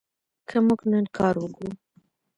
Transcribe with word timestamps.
که 0.47 0.57
موږ 0.67 0.79
نن 0.91 1.05
کار 1.17 1.35
وکړو. 1.39 1.71